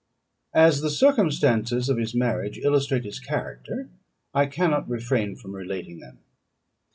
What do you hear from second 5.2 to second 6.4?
from relating them.